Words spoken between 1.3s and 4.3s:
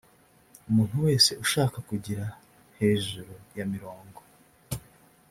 ushaka kugira hejuru ya mirongo